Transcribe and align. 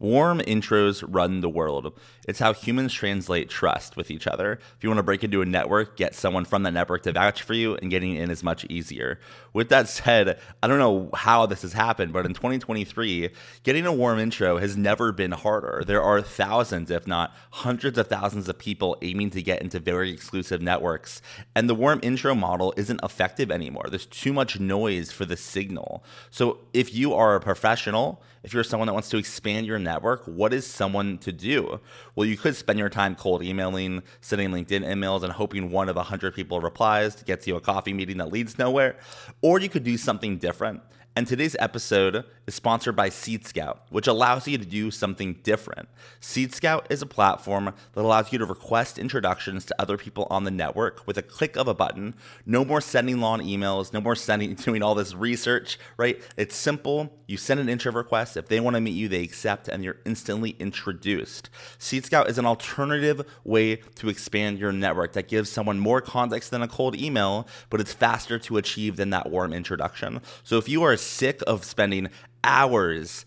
Warm 0.00 0.38
intros 0.40 1.04
run 1.06 1.40
the 1.40 1.48
world. 1.48 1.98
It's 2.28 2.38
how 2.38 2.52
humans 2.52 2.92
translate 2.92 3.48
trust 3.48 3.96
with 3.96 4.12
each 4.12 4.28
other. 4.28 4.52
If 4.52 4.84
you 4.84 4.90
want 4.90 4.98
to 4.98 5.02
break 5.02 5.24
into 5.24 5.42
a 5.42 5.46
network, 5.46 5.96
get 5.96 6.14
someone 6.14 6.44
from 6.44 6.62
that 6.62 6.72
network 6.72 7.02
to 7.02 7.12
vouch 7.12 7.42
for 7.42 7.54
you, 7.54 7.74
and 7.76 7.90
getting 7.90 8.14
in 8.14 8.30
is 8.30 8.44
much 8.44 8.64
easier. 8.66 9.18
With 9.52 9.70
that 9.70 9.88
said, 9.88 10.38
I 10.62 10.68
don't 10.68 10.78
know 10.78 11.10
how 11.14 11.46
this 11.46 11.62
has 11.62 11.72
happened, 11.72 12.12
but 12.12 12.26
in 12.26 12.32
2023, 12.34 13.30
getting 13.64 13.86
a 13.86 13.92
warm 13.92 14.20
intro 14.20 14.58
has 14.58 14.76
never 14.76 15.10
been 15.10 15.32
harder. 15.32 15.82
There 15.84 16.02
are 16.02 16.22
thousands, 16.22 16.92
if 16.92 17.08
not 17.08 17.34
hundreds 17.50 17.98
of 17.98 18.06
thousands 18.06 18.48
of 18.48 18.56
people 18.56 18.96
aiming 19.02 19.30
to 19.30 19.42
get 19.42 19.62
into 19.62 19.80
very 19.80 20.12
exclusive 20.12 20.62
networks, 20.62 21.22
and 21.56 21.68
the 21.68 21.74
warm 21.74 21.98
intro 22.04 22.36
model 22.36 22.72
isn't 22.76 23.00
effective 23.02 23.50
anymore. 23.50 23.86
There's 23.88 24.06
too 24.06 24.32
much 24.32 24.60
noise 24.60 25.10
for 25.10 25.24
the 25.24 25.36
signal. 25.36 26.04
So 26.30 26.58
if 26.72 26.94
you 26.94 27.14
are 27.14 27.34
a 27.34 27.40
professional, 27.40 28.22
if 28.44 28.54
you're 28.54 28.64
someone 28.64 28.86
that 28.86 28.92
wants 28.92 29.08
to 29.10 29.16
expand 29.16 29.66
your 29.66 29.78
network, 29.88 30.22
what 30.26 30.52
is 30.52 30.66
someone 30.66 31.18
to 31.18 31.32
do? 31.32 31.80
Well, 32.14 32.26
you 32.26 32.36
could 32.36 32.54
spend 32.54 32.78
your 32.78 32.90
time 32.90 33.14
cold 33.14 33.42
emailing, 33.42 34.02
sending 34.20 34.50
LinkedIn 34.50 34.84
emails, 34.84 35.22
and 35.22 35.32
hoping 35.32 35.70
one 35.70 35.88
of 35.88 35.96
100 35.96 36.34
people 36.34 36.60
replies 36.60 37.14
to 37.16 37.24
get 37.24 37.46
you 37.46 37.56
a 37.56 37.60
coffee 37.60 37.94
meeting 37.94 38.18
that 38.18 38.30
leads 38.30 38.58
nowhere. 38.58 38.96
Or 39.40 39.58
you 39.60 39.68
could 39.68 39.84
do 39.84 39.96
something 39.96 40.36
different 40.38 40.82
and 41.16 41.26
today's 41.26 41.56
episode 41.58 42.24
is 42.46 42.54
sponsored 42.54 42.94
by 42.94 43.08
Seed 43.08 43.44
Scout, 43.44 43.82
which 43.90 44.06
allows 44.06 44.46
you 44.46 44.56
to 44.56 44.64
do 44.64 44.90
something 44.90 45.34
different. 45.42 45.88
Seed 46.20 46.54
Scout 46.54 46.86
is 46.90 47.02
a 47.02 47.06
platform 47.06 47.74
that 47.92 48.00
allows 48.00 48.32
you 48.32 48.38
to 48.38 48.44
request 48.44 48.98
introductions 48.98 49.64
to 49.64 49.74
other 49.80 49.98
people 49.98 50.28
on 50.30 50.44
the 50.44 50.50
network 50.50 51.06
with 51.06 51.18
a 51.18 51.22
click 51.22 51.56
of 51.56 51.66
a 51.66 51.74
button. 51.74 52.14
No 52.46 52.64
more 52.64 52.80
sending 52.80 53.20
long 53.20 53.40
emails, 53.40 53.92
no 53.92 54.00
more 54.00 54.14
sending 54.14 54.54
doing 54.68 54.82
all 54.82 54.94
this 54.94 55.14
research, 55.14 55.78
right? 55.96 56.22
It's 56.36 56.54
simple. 56.54 57.12
You 57.26 57.36
send 57.36 57.58
an 57.60 57.68
intro 57.68 57.92
request. 57.92 58.36
If 58.36 58.48
they 58.48 58.60
want 58.60 58.76
to 58.76 58.80
meet 58.80 58.92
you, 58.92 59.08
they 59.08 59.22
accept 59.22 59.68
and 59.68 59.82
you're 59.82 59.98
instantly 60.06 60.56
introduced. 60.60 61.50
Seed 61.78 62.06
Scout 62.06 62.30
is 62.30 62.38
an 62.38 62.46
alternative 62.46 63.26
way 63.44 63.76
to 63.96 64.08
expand 64.08 64.58
your 64.58 64.72
network 64.72 65.12
that 65.14 65.28
gives 65.28 65.50
someone 65.50 65.80
more 65.80 66.00
context 66.00 66.50
than 66.50 66.62
a 66.62 66.68
cold 66.68 66.96
email, 66.96 67.46
but 67.70 67.80
it's 67.80 67.92
faster 67.92 68.38
to 68.38 68.56
achieve 68.56 68.96
than 68.96 69.10
that 69.10 69.28
warm 69.30 69.52
introduction. 69.52 70.20
So 70.44 70.56
if 70.56 70.68
you 70.68 70.82
are 70.84 70.96
sick 70.98 71.42
of 71.46 71.64
spending 71.64 72.08
hours 72.44 73.24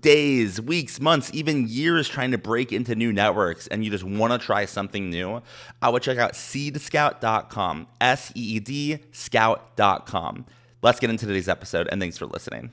days, 0.00 0.60
weeks, 0.60 1.00
months, 1.00 1.30
even 1.34 1.66
years 1.68 2.08
trying 2.08 2.30
to 2.30 2.38
break 2.38 2.72
into 2.72 2.94
new 2.94 3.12
networks 3.12 3.66
and 3.66 3.84
you 3.84 3.90
just 3.90 4.04
want 4.04 4.32
to 4.32 4.38
try 4.38 4.64
something 4.64 5.10
new, 5.10 5.42
I 5.80 5.88
would 5.88 6.02
check 6.02 6.18
out 6.18 6.34
seedscout.com, 6.34 7.88
S 8.00 8.32
E 8.34 8.56
E 8.56 8.60
D 8.60 8.98
scout.com. 9.12 10.46
Let's 10.82 11.00
get 11.00 11.10
into 11.10 11.26
today's 11.26 11.48
episode 11.48 11.88
and 11.90 12.00
thanks 12.00 12.18
for 12.18 12.26
listening. 12.26 12.72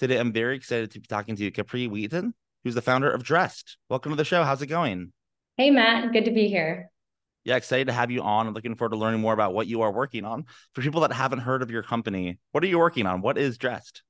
Today, 0.00 0.18
I'm 0.18 0.32
very 0.32 0.56
excited 0.56 0.90
to 0.92 0.98
be 0.98 1.06
talking 1.06 1.36
to 1.36 1.50
Capri 1.50 1.86
Wheaton, 1.86 2.32
who's 2.64 2.74
the 2.74 2.80
founder 2.80 3.10
of 3.10 3.22
Dressd. 3.22 3.76
Welcome 3.90 4.12
to 4.12 4.16
the 4.16 4.24
show. 4.24 4.44
How's 4.44 4.62
it 4.62 4.68
going? 4.68 5.12
Hey, 5.58 5.70
Matt. 5.70 6.14
Good 6.14 6.24
to 6.24 6.30
be 6.30 6.48
here. 6.48 6.90
Yeah, 7.44 7.56
excited 7.56 7.88
to 7.88 7.92
have 7.92 8.10
you 8.10 8.22
on. 8.22 8.46
I'm 8.46 8.54
looking 8.54 8.74
forward 8.76 8.92
to 8.92 8.96
learning 8.96 9.20
more 9.20 9.34
about 9.34 9.52
what 9.52 9.66
you 9.66 9.82
are 9.82 9.92
working 9.92 10.24
on. 10.24 10.46
For 10.74 10.80
people 10.80 11.02
that 11.02 11.12
haven't 11.12 11.40
heard 11.40 11.60
of 11.60 11.70
your 11.70 11.82
company, 11.82 12.38
what 12.52 12.64
are 12.64 12.66
you 12.66 12.78
working 12.78 13.04
on? 13.04 13.20
What 13.20 13.36
is 13.36 13.58
Dressd? 13.58 14.00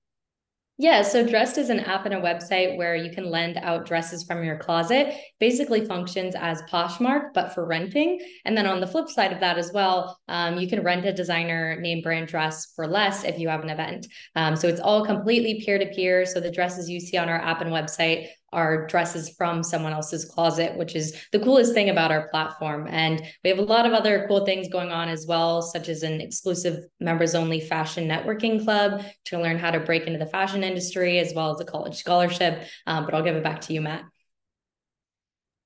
Yeah, 0.81 1.03
so 1.03 1.23
Dressd 1.23 1.59
is 1.59 1.69
an 1.69 1.81
app 1.81 2.07
and 2.07 2.15
a 2.15 2.21
website 2.23 2.79
where 2.79 2.97
you 2.97 3.11
can 3.11 3.29
lend 3.31 3.59
out 3.59 3.85
dresses 3.85 4.25
from 4.25 4.43
your 4.43 4.57
closet. 4.57 5.15
Basically 5.39 5.85
functions 5.85 6.35
as 6.35 6.63
Poshmark, 6.63 7.35
but 7.35 7.53
for 7.53 7.67
renting. 7.67 8.19
And 8.47 8.57
then 8.57 8.65
on 8.65 8.81
the 8.81 8.87
flip 8.87 9.11
side 9.11 9.31
of 9.31 9.41
that 9.41 9.59
as 9.59 9.73
well, 9.75 10.19
um, 10.29 10.59
you 10.59 10.67
can 10.71 10.83
rent 10.83 11.05
a 11.05 11.13
designer 11.13 11.79
name 11.79 12.01
brand 12.01 12.29
dress 12.29 12.73
for 12.75 12.87
less 12.87 13.25
if 13.25 13.39
you 13.39 13.51
have 13.51 13.63
an 13.63 13.69
event. 13.69 14.07
Um, 14.37 14.57
so 14.57 14.69
it's 14.69 14.81
all 14.81 15.05
completely 15.05 15.63
peer 15.63 15.79
to 15.79 15.85
peer. 15.85 16.25
So 16.25 16.41
the 16.41 16.51
dresses 16.51 16.89
you 16.89 16.99
see 16.99 17.19
on 17.19 17.29
our 17.29 17.43
app 17.43 17.61
and 17.61 17.71
website 17.71 18.29
are 18.53 18.87
dresses 18.87 19.31
from 19.37 19.63
someone 19.63 19.93
else's 19.93 20.25
closet, 20.25 20.77
which 20.77 20.97
is 20.97 21.15
the 21.33 21.39
coolest 21.39 21.73
thing 21.73 21.91
about 21.91 22.11
our 22.11 22.29
platform. 22.29 22.89
And 22.91 23.23
we 23.45 23.51
have 23.51 23.59
a 23.59 23.63
lot 23.63 23.87
of 23.87 23.93
other 23.93 24.27
cool 24.29 24.45
things 24.45 24.69
going 24.69 24.91
on 24.91 25.09
as 25.09 25.27
well, 25.27 25.63
such 25.63 25.89
as 25.89 26.03
an 26.03 26.21
exclusive 26.21 26.85
members 26.99 27.35
only 27.35 27.61
fashion 27.61 28.09
networking 28.09 28.63
club 28.63 29.05
to 29.27 29.41
learn 29.41 29.59
how 29.59 29.71
to 29.71 29.81
break 29.81 30.07
into 30.07 30.19
the 30.19 30.27
fashion 30.27 30.65
industry, 30.65 31.19
as 31.19 31.33
well 31.35 31.51
as 31.55 31.61
a 31.61 31.65
college 31.65 31.97
scholarship. 31.97 32.65
Um, 32.87 33.05
but 33.05 33.15
I'll 33.15 33.23
give 33.23 33.37
it 33.37 33.45
back 33.45 33.61
to 33.63 33.73
you, 33.73 33.81
Matt. 33.81 34.10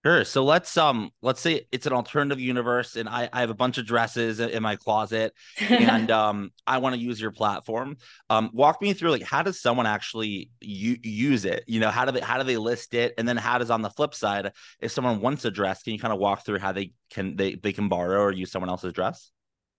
Sure. 0.04 0.22
So 0.24 0.44
let's 0.44 0.76
um 0.76 1.10
let's 1.22 1.40
say 1.40 1.66
it's 1.72 1.86
an 1.86 1.94
alternative 1.94 2.38
universe 2.38 2.96
and 2.96 3.08
I, 3.08 3.30
I 3.32 3.40
have 3.40 3.48
a 3.48 3.54
bunch 3.54 3.78
of 3.78 3.86
dresses 3.86 4.38
in 4.38 4.62
my 4.62 4.76
closet 4.76 5.32
and 5.58 6.10
um 6.10 6.50
I 6.66 6.76
want 6.78 6.94
to 6.94 7.00
use 7.00 7.18
your 7.18 7.30
platform. 7.30 7.96
Um 8.28 8.50
walk 8.52 8.82
me 8.82 8.92
through 8.92 9.12
like 9.12 9.22
how 9.22 9.42
does 9.42 9.62
someone 9.62 9.86
actually 9.86 10.50
u- 10.60 10.98
use 11.02 11.46
it? 11.46 11.64
You 11.66 11.80
know, 11.80 11.88
how 11.88 12.04
do 12.04 12.12
they 12.12 12.20
how 12.20 12.36
do 12.36 12.44
they 12.44 12.58
list 12.58 12.92
it? 12.92 13.14
And 13.16 13.26
then 13.26 13.38
how 13.38 13.56
does 13.56 13.70
on 13.70 13.80
the 13.80 13.88
flip 13.88 14.14
side, 14.14 14.52
if 14.78 14.92
someone 14.92 15.20
wants 15.20 15.46
a 15.46 15.50
dress, 15.50 15.82
can 15.82 15.94
you 15.94 15.98
kind 15.98 16.12
of 16.12 16.18
walk 16.20 16.44
through 16.44 16.58
how 16.58 16.72
they 16.72 16.92
can 17.08 17.36
they 17.36 17.54
they 17.54 17.72
can 17.72 17.88
borrow 17.88 18.20
or 18.24 18.30
use 18.30 18.50
someone 18.50 18.68
else's 18.68 18.92
dress? 18.92 19.30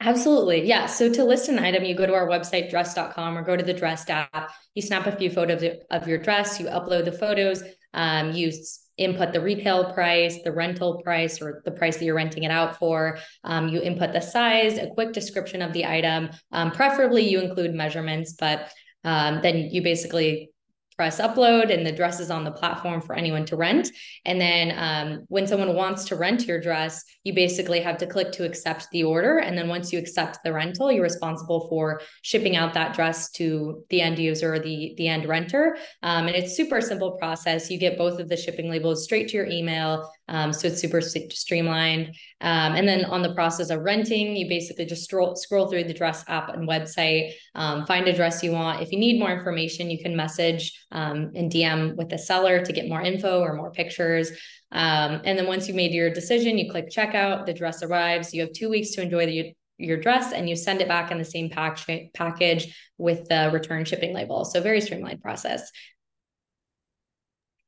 Absolutely. 0.02 0.68
Yeah. 0.68 0.88
So 0.88 1.12
to 1.14 1.24
list 1.24 1.50
an 1.50 1.60
item, 1.60 1.86
you 1.86 1.96
go 1.96 2.06
to 2.06 2.14
our 2.14 2.28
website, 2.28 2.72
dressd.com, 2.72 3.38
or 3.38 3.44
go 3.44 3.56
to 3.56 3.64
the 3.64 3.74
Dressd 3.74 4.10
app. 4.10 4.52
You 4.74 4.82
snap 4.82 5.08
a 5.08 5.16
few 5.16 5.30
photos 5.30 5.64
of 5.90 6.08
your 6.08 6.18
dress, 6.18 6.60
you 6.60 6.66
upload 6.66 7.06
the 7.06 7.14
photos, 7.14 7.64
um, 7.94 8.34
you 8.34 8.52
input 8.98 9.34
the 9.34 9.42
retail 9.42 9.94
price, 9.94 10.42
the 10.44 10.52
rental 10.52 11.02
price, 11.04 11.42
or 11.42 11.62
the 11.66 11.72
price 11.72 11.98
that 11.98 12.06
you're 12.06 12.16
renting 12.16 12.44
it 12.44 12.52
out 12.52 12.78
for. 12.78 13.18
Um, 13.44 13.68
you 13.68 13.82
input 13.82 14.14
the 14.14 14.22
size, 14.22 14.78
a 14.78 14.88
quick 14.88 15.14
description 15.14 15.62
of 15.62 15.74
the 15.74 15.86
item. 15.86 16.30
Um, 16.52 16.72
preferably, 16.72 17.28
you 17.28 17.42
include 17.42 17.74
measurements, 17.74 18.34
but 18.40 18.72
um, 19.04 19.42
then 19.42 19.70
you 19.72 19.82
basically 19.82 20.50
press 20.96 21.20
upload 21.20 21.74
and 21.74 21.86
the 21.86 21.92
dress 21.92 22.20
is 22.20 22.32
on 22.32 22.44
the 22.44 22.52
platform 22.52 23.02
for 23.02 23.16
anyone 23.16 23.46
to 23.46 23.56
rent. 23.56 23.90
And 24.26 24.40
then 24.40 24.74
um, 24.78 25.26
when 25.28 25.46
someone 25.46 25.76
wants 25.76 26.06
to 26.06 26.16
rent 26.16 26.48
your 26.48 26.62
dress, 26.62 27.04
you 27.24 27.34
basically 27.34 27.82
have 27.82 27.98
to 27.98 28.08
click 28.08 28.32
to 28.34 28.46
accept 28.46 28.88
the 28.92 29.04
order. 29.04 29.40
And 29.40 29.58
then 29.58 29.68
once 29.68 29.92
you 29.92 30.00
accept 30.00 30.40
the 30.44 30.54
rental, 30.54 30.92
you're 30.92 31.04
responsible 31.04 31.68
for 31.70 32.02
shipping 32.22 32.56
out 32.56 32.74
that 32.74 32.96
dress 32.96 33.30
to 33.32 33.84
the 33.90 34.02
end 34.02 34.20
user 34.20 34.54
or 34.54 34.60
the, 34.60 34.94
the 34.98 35.08
end 35.08 35.28
renter. 35.28 35.78
Um, 36.02 36.28
and 36.28 36.36
it's 36.36 36.56
super 36.56 36.80
simple 36.80 37.12
process. 37.14 37.70
You 37.70 37.78
get 37.78 37.98
both 37.98 38.20
of 38.20 38.30
the 38.30 38.38
shipping 38.38 38.70
labels 38.70 39.04
straight 39.04 39.28
to 39.30 39.38
your 39.38 39.48
email. 39.48 40.10
Um, 40.28 40.54
so 40.54 40.68
it's 40.68 40.82
super 40.82 41.02
streamlined. 41.02 42.16
Um, 42.42 42.74
and 42.76 42.88
then 42.88 43.06
on 43.06 43.22
the 43.22 43.34
process 43.34 43.70
of 43.70 43.82
renting, 43.82 44.36
you 44.36 44.48
basically 44.48 44.86
just 44.86 45.04
scroll, 45.04 45.36
scroll 45.36 45.68
through 45.68 45.84
the 45.84 45.94
Dressd 45.94 46.26
app 46.28 46.50
and 46.50 46.68
website, 46.68 47.34
um, 47.54 47.86
find 47.86 48.08
a 48.08 48.16
dress 48.16 48.44
you 48.44 48.52
want. 48.52 48.82
If 48.82 48.92
you 48.92 48.98
need 48.98 49.20
more 49.20 49.32
information, 49.32 49.92
you 49.92 50.02
can 50.02 50.16
message 50.16 50.85
um, 50.92 51.32
and 51.36 51.52
DM 51.52 51.96
with 51.96 52.10
the 52.10 52.18
seller 52.18 52.64
to 52.64 52.74
get 52.74 52.88
more 52.88 53.02
info 53.02 53.42
or 53.42 53.54
more 53.54 53.72
pictures. 53.72 54.32
Um, 54.72 55.22
and 55.24 55.38
then 55.38 55.48
once 55.48 55.68
you 55.68 55.74
made 55.74 55.92
your 55.92 56.10
decision, 56.10 56.58
you 56.58 56.70
click 56.70 56.90
checkout, 56.90 57.46
the 57.46 57.54
dress 57.54 57.84
arrives. 57.84 58.34
You 58.34 58.42
have 58.42 58.54
two 58.54 58.70
weeks 58.70 58.92
to 58.92 59.02
enjoy 59.02 59.26
the, 59.26 59.54
your 59.78 59.98
dress 59.98 60.32
and 60.32 60.50
you 60.50 60.56
send 60.56 60.82
it 60.82 60.88
back 60.88 61.12
in 61.12 61.18
the 61.18 61.26
same 61.26 61.50
pack, 61.50 61.80
package 62.14 62.76
with 62.98 63.28
the 63.28 63.50
return 63.54 63.86
shipping 63.86 64.14
label. 64.14 64.46
So 64.46 64.62
very 64.62 64.82
streamlined 64.82 65.22
process. 65.22 65.72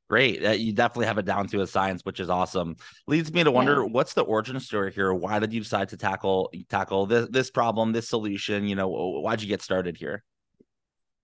Great. 0.10 0.46
Uh, 0.46 0.52
you 0.52 0.72
definitely 0.72 1.08
have 1.08 1.18
it 1.18 1.26
down 1.26 1.48
to 1.48 1.62
a 1.62 1.68
science, 1.68 2.02
which 2.04 2.22
is 2.22 2.30
awesome. 2.30 2.78
Leads 3.08 3.32
me 3.34 3.44
to 3.44 3.52
wonder 3.52 3.82
yeah. 3.82 3.90
what's 3.92 4.14
the 4.14 4.22
origin 4.22 4.58
story 4.62 4.94
here? 4.94 5.14
Why 5.14 5.40
did 5.40 5.52
you 5.52 5.60
decide 5.60 5.90
to 5.90 5.98
tackle 5.98 6.50
tackle 6.70 7.08
this 7.08 7.28
this 7.30 7.52
problem, 7.52 7.92
this 7.92 8.08
solution? 8.08 8.66
You 8.68 8.76
know, 8.76 8.88
why'd 8.88 9.42
you 9.42 9.50
get 9.50 9.62
started 9.62 9.98
here? 9.98 10.24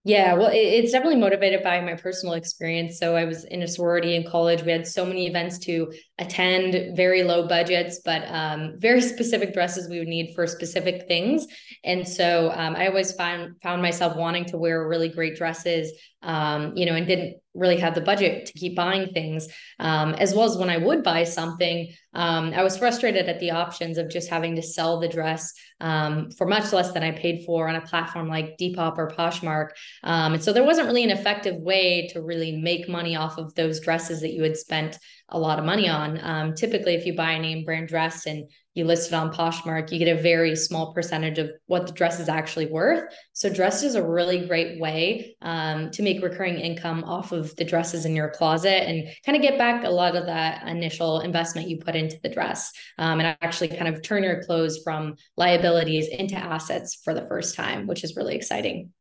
Yeah, 0.05 0.33
well, 0.33 0.49
it, 0.51 0.57
it's 0.57 0.91
definitely 0.91 1.19
motivated 1.19 1.63
by 1.63 1.79
my 1.79 1.95
personal 1.95 2.33
experience. 2.33 2.99
So 2.99 3.15
I 3.15 3.23
was 3.23 3.45
in 3.45 3.61
a 3.61 3.67
sorority 3.67 4.15
in 4.15 4.29
college. 4.29 4.61
We 4.61 4.71
had 4.71 4.85
so 4.85 5.05
many 5.05 5.27
events 5.27 5.59
to 5.59 5.93
attend, 6.19 6.95
very 6.95 7.23
low 7.23 7.47
budgets, 7.47 8.01
but 8.05 8.23
um, 8.27 8.75
very 8.77 9.01
specific 9.01 9.51
dresses 9.51 9.89
we 9.89 9.97
would 9.97 10.07
need 10.07 10.33
for 10.35 10.45
specific 10.45 11.07
things. 11.07 11.47
And 11.83 12.07
so 12.07 12.51
um, 12.53 12.75
I 12.75 12.87
always 12.87 13.13
found 13.13 13.55
found 13.63 13.81
myself 13.81 14.15
wanting 14.15 14.45
to 14.45 14.57
wear 14.57 14.87
really 14.87 15.09
great 15.09 15.35
dresses, 15.35 15.91
um, 16.21 16.73
you 16.75 16.85
know, 16.85 16.93
and 16.93 17.07
didn't 17.07 17.37
really 17.55 17.77
have 17.77 17.93
the 17.93 18.01
budget 18.01 18.47
to 18.47 18.53
keep 18.53 18.75
buying 18.75 19.11
things. 19.13 19.47
Um, 19.79 20.13
as 20.13 20.33
well 20.33 20.45
as 20.45 20.57
when 20.57 20.69
I 20.69 20.77
would 20.77 21.03
buy 21.03 21.23
something, 21.23 21.91
um, 22.13 22.53
I 22.53 22.63
was 22.63 22.77
frustrated 22.77 23.27
at 23.27 23.39
the 23.39 23.51
options 23.51 23.97
of 23.97 24.09
just 24.09 24.29
having 24.29 24.55
to 24.55 24.61
sell 24.61 24.99
the 24.99 25.07
dress 25.07 25.53
um, 25.79 26.31
for 26.31 26.47
much 26.47 26.71
less 26.73 26.91
than 26.91 27.03
I 27.03 27.11
paid 27.11 27.43
for 27.45 27.67
on 27.67 27.75
a 27.75 27.81
platform 27.81 28.27
like 28.27 28.57
Depop 28.59 28.97
or 28.97 29.09
Poshmark. 29.09 29.69
And 30.03 30.43
so 30.43 30.53
there 30.53 30.63
wasn't 30.63 30.87
really 30.87 31.03
an 31.03 31.11
effective 31.11 31.55
way 31.57 32.07
to 32.13 32.21
really 32.21 32.53
make 32.53 32.87
money 32.87 33.15
off 33.15 33.37
of 33.37 33.53
those 33.55 33.79
dresses 33.79 34.21
that 34.21 34.33
you 34.33 34.41
had 34.43 34.57
spent 34.57 34.97
a 35.29 35.39
lot 35.39 35.59
of 35.59 35.65
money 35.65 35.89
on. 35.89 36.02
Um, 36.21 36.53
typically, 36.53 36.95
if 36.95 37.05
you 37.05 37.15
buy 37.15 37.31
a 37.31 37.39
name 37.39 37.63
brand 37.65 37.87
dress 37.87 38.25
and 38.25 38.49
you 38.73 38.85
list 38.85 39.11
it 39.11 39.13
on 39.13 39.31
Poshmark, 39.31 39.91
you 39.91 39.99
get 39.99 40.17
a 40.17 40.21
very 40.21 40.55
small 40.55 40.93
percentage 40.93 41.37
of 41.37 41.51
what 41.67 41.87
the 41.87 41.93
dress 41.93 42.19
is 42.19 42.29
actually 42.29 42.65
worth. 42.65 43.13
So, 43.33 43.49
Dressd 43.49 43.83
is 43.83 43.95
a 43.95 44.05
really 44.05 44.47
great 44.47 44.79
way 44.79 45.35
um, 45.41 45.91
to 45.91 46.03
make 46.03 46.23
recurring 46.23 46.59
income 46.59 47.03
off 47.03 47.31
of 47.31 47.55
the 47.55 47.65
dresses 47.65 48.05
in 48.05 48.15
your 48.15 48.29
closet 48.29 48.87
and 48.87 49.07
kind 49.25 49.35
of 49.35 49.41
get 49.41 49.57
back 49.57 49.83
a 49.83 49.89
lot 49.89 50.15
of 50.15 50.25
that 50.25 50.67
initial 50.67 51.19
investment 51.21 51.69
you 51.69 51.77
put 51.77 51.95
into 51.95 52.17
the 52.23 52.29
dress 52.29 52.71
um, 52.97 53.19
and 53.19 53.37
actually 53.41 53.67
kind 53.67 53.87
of 53.87 54.01
turn 54.01 54.23
your 54.23 54.43
clothes 54.43 54.79
from 54.83 55.15
liabilities 55.37 56.07
into 56.07 56.35
assets 56.35 56.99
for 57.03 57.13
the 57.13 57.25
first 57.27 57.55
time, 57.55 57.87
which 57.87 58.03
is 58.03 58.15
really 58.15 58.35
exciting. 58.35 58.91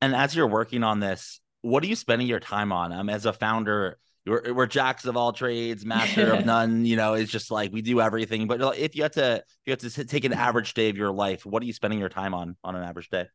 And 0.00 0.16
as 0.16 0.34
you're 0.34 0.48
working 0.48 0.82
on 0.82 0.98
this, 0.98 1.40
what 1.62 1.84
are 1.84 1.86
you 1.86 1.94
spending 1.94 2.26
your 2.26 2.40
time 2.40 2.72
on? 2.72 2.92
Um, 2.92 3.08
as 3.08 3.24
a 3.24 3.32
founder, 3.32 3.98
we're, 4.26 4.52
we're 4.52 4.66
jacks 4.66 5.04
of 5.04 5.16
all 5.16 5.32
trades, 5.32 5.84
master 5.84 6.32
of 6.32 6.46
none. 6.46 6.84
You 6.84 6.96
know, 6.96 7.14
it's 7.14 7.30
just 7.30 7.50
like 7.50 7.72
we 7.72 7.82
do 7.82 8.00
everything. 8.00 8.46
But 8.46 8.78
if 8.78 8.94
you 8.94 9.02
had 9.02 9.12
to, 9.14 9.36
if 9.36 9.44
you 9.66 9.72
had 9.72 9.80
to 9.80 10.04
take 10.04 10.24
an 10.24 10.32
average 10.32 10.74
day 10.74 10.88
of 10.88 10.96
your 10.96 11.10
life, 11.10 11.44
what 11.44 11.62
are 11.62 11.66
you 11.66 11.72
spending 11.72 11.98
your 11.98 12.08
time 12.08 12.34
on 12.34 12.56
on 12.62 12.76
an 12.76 12.84
average 12.84 13.10
day? 13.10 13.26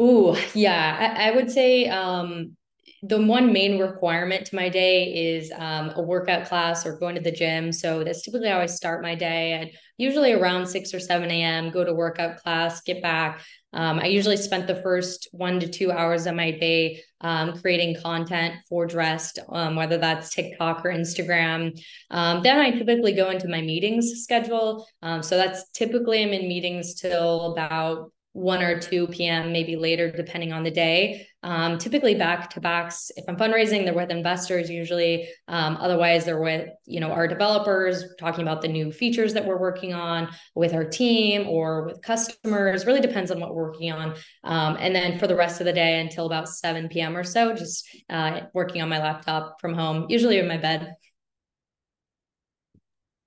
Ooh, 0.00 0.36
yeah, 0.54 1.14
I, 1.16 1.28
I 1.28 1.34
would 1.34 1.50
say 1.50 1.88
um, 1.88 2.56
the 3.02 3.20
one 3.20 3.52
main 3.52 3.78
requirement 3.78 4.46
to 4.46 4.56
my 4.56 4.68
day 4.68 5.36
is 5.36 5.52
um, 5.56 5.92
a 5.96 6.02
workout 6.02 6.46
class 6.46 6.86
or 6.86 6.98
going 6.98 7.14
to 7.14 7.20
the 7.20 7.30
gym. 7.30 7.72
So 7.72 8.02
that's 8.02 8.22
typically 8.22 8.48
how 8.48 8.58
I 8.58 8.66
start 8.66 9.02
my 9.02 9.14
day. 9.14 9.52
At 9.52 9.68
usually 9.96 10.32
around 10.32 10.66
six 10.66 10.92
or 10.94 11.00
seven 11.00 11.30
a.m. 11.30 11.70
Go 11.70 11.84
to 11.84 11.94
workout 11.94 12.38
class, 12.38 12.80
get 12.82 13.02
back, 13.02 13.42
um, 13.76 13.98
I 13.98 14.06
usually 14.06 14.38
spent 14.38 14.66
the 14.66 14.80
first 14.82 15.28
one 15.32 15.60
to 15.60 15.68
two 15.68 15.92
hours 15.92 16.26
of 16.26 16.34
my 16.34 16.50
day 16.50 17.02
um, 17.20 17.60
creating 17.60 18.00
content 18.00 18.54
for 18.68 18.88
Dressd, 18.88 19.38
um, 19.50 19.76
whether 19.76 19.98
that's 19.98 20.34
TikTok 20.34 20.84
or 20.84 20.90
Instagram. 20.90 21.78
Um, 22.10 22.42
then 22.42 22.58
I 22.58 22.70
typically 22.70 23.12
go 23.12 23.28
into 23.28 23.48
my 23.48 23.60
meetings 23.60 24.22
schedule. 24.22 24.86
Um, 25.02 25.22
so 25.22 25.36
that's 25.36 25.68
typically 25.72 26.22
I'm 26.22 26.32
in 26.32 26.48
meetings 26.48 26.94
till 26.94 27.52
about 27.52 28.12
1 28.36 28.62
or 28.62 28.78
2 28.78 29.06
p.m., 29.06 29.50
maybe 29.50 29.76
later, 29.76 30.10
depending 30.10 30.52
on 30.52 30.62
the 30.62 30.70
day. 30.70 31.26
Um, 31.42 31.78
typically 31.78 32.14
back 32.14 32.50
to 32.50 32.60
backs. 32.60 33.10
If 33.16 33.24
I'm 33.28 33.36
fundraising, 33.36 33.84
they're 33.84 33.94
with 33.94 34.10
investors 34.10 34.68
usually. 34.68 35.26
Um, 35.48 35.78
otherwise, 35.80 36.26
they're 36.26 36.40
with 36.40 36.68
you 36.84 37.00
know 37.00 37.12
our 37.12 37.26
developers 37.26 38.04
talking 38.18 38.42
about 38.42 38.60
the 38.60 38.68
new 38.68 38.92
features 38.92 39.32
that 39.34 39.46
we're 39.46 39.58
working 39.58 39.94
on 39.94 40.28
with 40.54 40.74
our 40.74 40.84
team 40.84 41.48
or 41.48 41.86
with 41.86 42.02
customers. 42.02 42.84
Really 42.84 43.00
depends 43.00 43.30
on 43.30 43.40
what 43.40 43.54
we're 43.54 43.70
working 43.70 43.90
on. 43.90 44.14
Um, 44.44 44.76
and 44.78 44.94
then 44.94 45.18
for 45.18 45.26
the 45.26 45.36
rest 45.36 45.60
of 45.60 45.64
the 45.64 45.72
day 45.72 46.00
until 46.00 46.26
about 46.26 46.48
7 46.48 46.88
p.m. 46.88 47.16
or 47.16 47.24
so, 47.24 47.54
just 47.54 47.88
uh, 48.10 48.40
working 48.52 48.82
on 48.82 48.90
my 48.90 48.98
laptop 48.98 49.60
from 49.62 49.72
home, 49.72 50.06
usually 50.10 50.38
in 50.38 50.46
my 50.46 50.58
bed. 50.58 50.94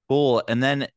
Cool. 0.07 0.43
And 0.47 0.61
then 0.61 0.87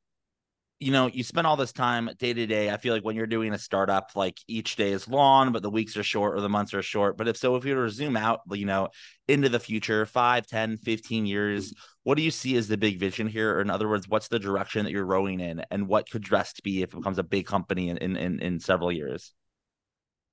you 0.82 0.90
know, 0.90 1.06
you 1.06 1.23
spend 1.23 1.46
all 1.46 1.56
this 1.56 1.73
time 1.73 2.11
day 2.19 2.32
to 2.32 2.44
day. 2.44 2.69
I 2.69 2.76
feel 2.76 2.93
like 2.93 3.05
when 3.05 3.14
you're 3.14 3.29
doing 3.29 3.55
a 3.55 3.58
startup, 3.58 4.11
like 4.17 4.38
each 4.49 4.75
day 4.75 4.90
is 4.90 5.06
long, 5.06 5.52
but 5.52 5.62
the 5.62 5.70
weeks 5.70 5.96
are 5.96 6.02
short 6.02 6.37
or 6.37 6.40
the 6.40 6.49
months 6.49 6.75
are 6.75 6.82
short. 6.82 7.17
But 7.17 7.29
if 7.29 7.37
so, 7.37 7.55
if 7.55 7.64
you 7.64 7.76
were 7.76 7.87
to 7.87 7.90
zoom 7.90 8.17
out, 8.17 8.40
you 8.50 8.67
know, 8.67 8.88
into 9.29 9.49
the 9.49 9.61
future, 9.61 10.05
5, 10.06 10.44
10, 10.44 10.79
15 10.79 11.25
years, 11.25 11.73
what 12.02 12.17
do 12.17 12.23
you 12.23 12.32
see 12.32 12.56
as 12.56 12.67
the 12.67 12.76
big 12.76 12.99
vision 12.99 13.29
here? 13.29 13.55
Or 13.55 13.61
in 13.61 13.70
other 13.70 13.88
words, 13.88 14.08
what's 14.08 14.26
the 14.26 14.40
direction 14.40 14.84
that 14.84 14.90
you're 14.90 15.06
rowing 15.06 15.38
in 15.38 15.64
and 15.70 15.87
what 15.87 16.11
could 16.11 16.25
Dressd 16.25 16.64
be 16.64 16.82
if 16.82 16.93
it 16.93 16.96
becomes 16.96 17.19
a 17.19 17.23
big 17.23 17.46
company 17.46 17.88
in, 17.88 17.99
in, 17.99 18.40
in, 18.40 18.58
several 18.58 18.90
years? 18.90 19.32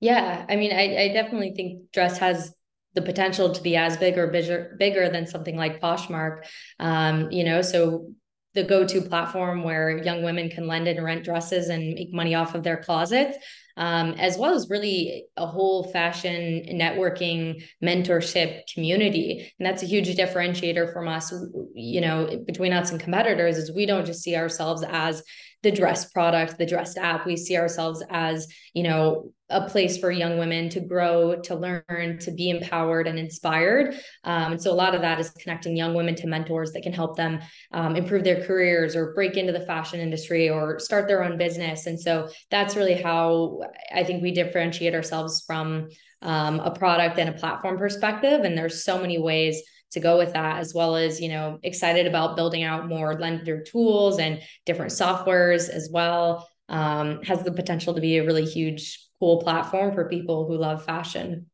Yeah. 0.00 0.44
I 0.48 0.56
mean, 0.56 0.72
I, 0.72 1.04
I 1.04 1.08
definitely 1.12 1.52
think 1.54 1.92
Dressd 1.92 2.18
has 2.18 2.52
the 2.94 3.02
potential 3.02 3.52
to 3.52 3.62
be 3.62 3.76
as 3.76 3.96
big 3.96 4.18
or 4.18 4.26
bigger 4.26 4.74
bigger 4.76 5.08
than 5.08 5.28
something 5.28 5.54
like 5.54 5.80
Poshmark. 5.80 6.44
Um, 6.80 7.30
you 7.30 7.44
know, 7.44 7.62
so 7.62 8.08
the 8.54 8.64
go-to 8.64 9.00
platform 9.00 9.62
where 9.62 9.98
young 9.98 10.22
women 10.22 10.48
can 10.48 10.66
lend 10.66 10.88
and 10.88 11.04
rent 11.04 11.24
dresses 11.24 11.68
and 11.68 11.94
make 11.94 12.12
money 12.12 12.34
off 12.34 12.54
of 12.54 12.62
their 12.62 12.78
closets 12.78 13.36
um, 13.76 14.10
as 14.18 14.36
well 14.36 14.54
as 14.54 14.68
really 14.68 15.24
a 15.36 15.46
whole 15.46 15.90
fashion 15.90 16.66
networking 16.72 17.64
mentorship 17.82 18.62
community. 18.72 19.52
And 19.58 19.66
that's 19.66 19.82
a 19.82 19.86
huge 19.86 20.14
differentiator 20.16 20.92
from 20.92 21.08
us 21.08 21.32
you 21.74 22.00
know 22.00 22.42
between 22.46 22.72
us 22.72 22.90
and 22.90 23.00
competitors 23.00 23.56
is 23.56 23.72
we 23.72 23.86
don't 23.86 24.06
just 24.06 24.22
see 24.22 24.36
ourselves 24.36 24.84
as 24.86 25.22
the 25.62 25.70
dress 25.70 26.10
product 26.10 26.56
the 26.58 26.66
Dressd 26.66 26.96
app 26.96 27.26
we 27.26 27.36
see 27.36 27.56
ourselves 27.56 28.02
as 28.10 28.48
you 28.74 28.82
know 28.82 29.32
a 29.50 29.68
place 29.68 29.98
for 29.98 30.10
young 30.10 30.38
women 30.38 30.68
to 30.70 30.80
grow, 30.80 31.40
to 31.42 31.54
learn, 31.54 32.18
to 32.20 32.30
be 32.30 32.50
empowered 32.50 33.06
and 33.06 33.18
inspired. 33.18 33.94
Um, 34.24 34.52
and 34.52 34.62
so 34.62 34.72
a 34.72 34.74
lot 34.74 34.94
of 34.94 35.02
that 35.02 35.18
is 35.18 35.30
connecting 35.30 35.76
young 35.76 35.94
women 35.94 36.14
to 36.16 36.26
mentors 36.26 36.72
that 36.72 36.82
can 36.82 36.92
help 36.92 37.16
them 37.16 37.40
um, 37.72 37.96
improve 37.96 38.24
their 38.24 38.44
careers 38.44 38.94
or 38.94 39.12
break 39.12 39.36
into 39.36 39.52
the 39.52 39.66
fashion 39.66 40.00
industry 40.00 40.48
or 40.48 40.78
start 40.78 41.08
their 41.08 41.24
own 41.24 41.36
business. 41.36 41.86
And 41.86 42.00
so 42.00 42.28
that's 42.50 42.76
really 42.76 42.94
how 42.94 43.60
I 43.92 44.04
think 44.04 44.22
we 44.22 44.30
differentiate 44.30 44.94
ourselves 44.94 45.42
from 45.46 45.88
um, 46.22 46.60
a 46.60 46.70
product 46.70 47.18
and 47.18 47.30
a 47.30 47.38
platform 47.38 47.76
perspective. 47.76 48.42
And 48.42 48.56
there's 48.56 48.84
so 48.84 49.00
many 49.00 49.18
ways 49.18 49.60
to 49.92 50.00
go 50.00 50.18
with 50.18 50.32
that 50.32 50.58
as 50.58 50.72
well 50.74 50.96
as 50.96 51.20
you 51.20 51.28
know 51.28 51.58
excited 51.62 52.06
about 52.06 52.36
building 52.36 52.62
out 52.62 52.88
more 52.88 53.18
lender 53.18 53.62
tools 53.62 54.18
and 54.18 54.40
different 54.64 54.92
softwares 54.92 55.68
as 55.68 55.88
well 55.92 56.48
um, 56.68 57.22
has 57.22 57.42
the 57.42 57.52
potential 57.52 57.94
to 57.94 58.00
be 58.00 58.18
a 58.18 58.24
really 58.24 58.44
huge 58.44 59.06
cool 59.18 59.40
platform 59.42 59.92
for 59.92 60.08
people 60.08 60.46
who 60.46 60.56
love 60.56 60.84
fashion. 60.84 61.46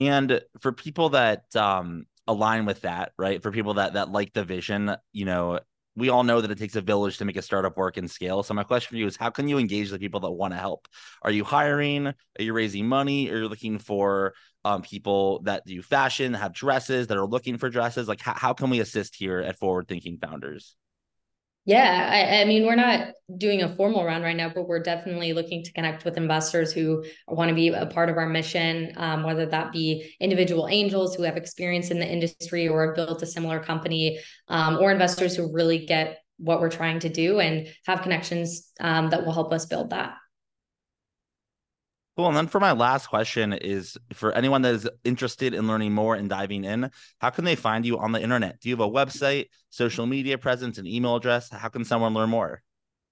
And 0.00 0.40
for 0.60 0.72
people 0.72 1.10
that 1.10 1.54
um, 1.56 2.06
align 2.26 2.64
with 2.64 2.82
that, 2.82 3.12
right? 3.18 3.42
For 3.42 3.50
people 3.50 3.74
that 3.74 3.94
that 3.94 4.10
like 4.10 4.32
the 4.32 4.44
vision, 4.44 4.96
you 5.12 5.24
know, 5.24 5.58
we 5.98 6.10
all 6.10 6.22
know 6.22 6.40
that 6.40 6.50
it 6.50 6.58
takes 6.58 6.76
a 6.76 6.80
village 6.80 7.18
to 7.18 7.24
make 7.24 7.36
a 7.36 7.42
startup 7.42 7.76
work 7.76 7.96
and 7.96 8.08
scale. 8.08 8.44
So 8.44 8.54
my 8.54 8.62
question 8.62 8.90
for 8.90 8.96
you 8.96 9.06
is 9.06 9.16
how 9.16 9.30
can 9.30 9.48
you 9.48 9.58
engage 9.58 9.90
the 9.90 9.98
people 9.98 10.20
that 10.20 10.30
want 10.30 10.54
to 10.54 10.58
help? 10.58 10.86
Are 11.22 11.32
you 11.32 11.42
hiring? 11.42 12.06
Are 12.06 12.14
you 12.38 12.52
raising 12.52 12.86
money? 12.86 13.28
Are 13.30 13.38
you 13.38 13.48
looking 13.48 13.78
for 13.80 14.34
um, 14.64 14.82
people 14.82 15.42
that 15.42 15.66
do 15.66 15.82
fashion, 15.82 16.34
have 16.34 16.52
dresses, 16.54 17.08
that 17.08 17.18
are 17.18 17.26
looking 17.26 17.58
for 17.58 17.68
dresses? 17.68 18.06
Like 18.06 18.20
how, 18.20 18.34
how 18.34 18.52
can 18.54 18.70
we 18.70 18.78
assist 18.78 19.16
here 19.16 19.40
at 19.40 19.58
Forward 19.58 19.88
Thinking 19.88 20.18
Founders? 20.18 20.76
Yeah, 21.68 22.08
I, 22.10 22.40
I, 22.40 22.44
mean, 22.46 22.64
we're 22.64 22.76
not 22.76 23.08
doing 23.36 23.60
a 23.60 23.68
formal 23.76 24.02
round 24.02 24.24
right 24.24 24.34
now, 24.34 24.48
but 24.48 24.66
we're 24.66 24.82
definitely 24.82 25.34
looking 25.34 25.62
to 25.64 25.72
connect 25.74 26.02
with 26.02 26.16
investors 26.16 26.72
who 26.72 27.04
want 27.26 27.50
to 27.50 27.54
be 27.54 27.68
a 27.68 27.84
part 27.84 28.08
of 28.08 28.16
our 28.16 28.26
mission, 28.26 28.94
um, 28.96 29.22
whether 29.22 29.44
that 29.44 29.70
be 29.70 30.14
individual 30.18 30.66
angels 30.66 31.14
who 31.14 31.24
have 31.24 31.36
experience 31.36 31.90
in 31.90 31.98
the 31.98 32.10
industry 32.10 32.68
or 32.68 32.86
have 32.86 32.94
built 32.94 33.22
a 33.22 33.26
similar 33.26 33.60
company, 33.60 34.18
um, 34.48 34.78
or 34.78 34.90
investors 34.90 35.36
who 35.36 35.52
really 35.52 35.84
get 35.84 36.20
what 36.38 36.58
we're 36.58 36.70
trying 36.70 37.00
to 37.00 37.10
do 37.10 37.38
and 37.38 37.68
have 37.84 38.00
connections 38.00 38.72
um, 38.80 39.10
that 39.10 39.26
will 39.26 39.34
help 39.34 39.52
us 39.52 39.66
build 39.66 39.90
that. 39.90 40.14
Cool. 42.18 42.26
And 42.26 42.36
then 42.36 42.48
for 42.48 42.58
my 42.58 42.72
last 42.72 43.06
question 43.06 43.52
is 43.52 43.96
for 44.12 44.32
anyone 44.32 44.62
that 44.62 44.74
is 44.74 44.88
interested 45.04 45.54
in 45.54 45.68
learning 45.68 45.92
more 45.92 46.16
and 46.16 46.28
diving 46.28 46.64
in, 46.64 46.90
how 47.20 47.30
can 47.30 47.44
they 47.44 47.54
find 47.54 47.86
you 47.86 47.96
on 47.96 48.10
the 48.10 48.20
internet? 48.20 48.58
Do 48.58 48.68
you 48.68 48.74
have 48.76 48.84
a 48.84 48.90
website, 48.90 49.50
social 49.70 50.04
media 50.04 50.36
presence, 50.36 50.78
an 50.78 50.86
email 50.88 51.14
address? 51.14 51.48
How 51.48 51.68
can 51.68 51.84
someone 51.84 52.14
learn 52.14 52.28
more? 52.28 52.64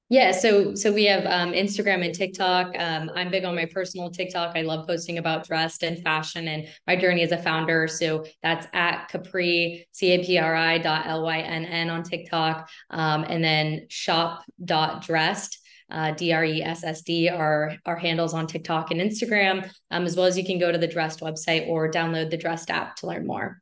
Yeah, 0.09 0.33
so 0.33 0.75
so 0.75 0.93
we 0.93 1.05
have 1.05 1.25
um, 1.25 1.53
Instagram 1.53 2.05
and 2.05 2.13
TikTok. 2.13 2.75
Um, 2.77 3.09
I'm 3.15 3.31
big 3.31 3.45
on 3.45 3.55
my 3.55 3.67
personal 3.67 4.11
TikTok. 4.11 4.57
I 4.57 4.63
love 4.63 4.89
posting 4.89 5.19
about 5.19 5.47
Dressd 5.47 5.87
and 5.87 6.03
fashion 6.03 6.49
and 6.49 6.67
my 6.89 6.97
journey 6.97 7.23
as 7.23 7.31
a 7.31 7.39
founder. 7.39 7.87
So 7.87 8.25
that's 8.43 8.67
at 8.73 9.07
Capri 9.07 9.87
C 9.93 10.15
A 10.15 10.25
P 10.25 10.37
R 10.39 10.57
I 10.57 10.79
dot 10.79 11.07
L 11.07 11.23
Y 11.23 11.39
N 11.39 11.65
N 11.65 11.91
on 11.91 12.03
TikTok, 12.03 12.69
um, 12.91 13.25
and 13.29 13.45
then 13.45 13.87
shop 13.89 14.43
dot 14.65 15.05
dressd 15.05 15.59
uh, 15.91 16.13
D-R-E-S-S-D, 16.13 17.29
are 17.29 17.77
our 17.87 17.97
handles 17.97 18.35
on 18.35 18.47
TikTok 18.47 18.91
and 18.91 19.01
Instagram, 19.01 19.71
um, 19.91 20.05
as 20.05 20.17
well 20.17 20.27
as 20.27 20.37
you 20.37 20.45
can 20.45 20.59
go 20.59 20.73
to 20.73 20.79
the 20.79 20.89
Dressd 20.89 21.21
website 21.21 21.69
or 21.69 21.91
download 21.91 22.31
the 22.31 22.39
Dressd 22.39 22.71
app 22.71 22.97
to 22.97 23.07
learn 23.07 23.27
more. 23.27 23.61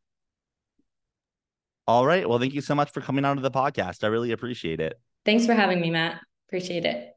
All 1.86 2.06
right. 2.06 2.26
Well, 2.26 2.38
thank 2.38 2.54
you 2.54 2.62
so 2.62 2.74
much 2.74 2.90
for 2.90 3.00
coming 3.00 3.24
on 3.24 3.36
to 3.36 3.42
the 3.42 3.50
podcast. 3.50 4.04
I 4.04 4.06
really 4.06 4.32
appreciate 4.32 4.80
it. 4.80 4.98
Thanks 5.24 5.44
for 5.44 5.52
having 5.52 5.80
me, 5.80 5.90
Matt. 5.90 6.20
Appreciate 6.48 6.84
it. 6.84 7.13